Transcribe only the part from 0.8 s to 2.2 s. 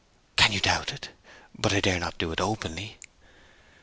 it? But I dare not